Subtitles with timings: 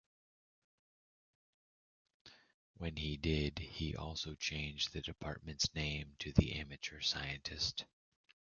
[2.77, 7.85] When he did, he also changed the department's name to The Amateur Scientist.